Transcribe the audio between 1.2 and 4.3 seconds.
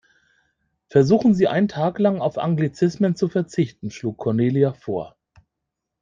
Sie, einen Tag lang auf Anglizismen zu verzichten, schlug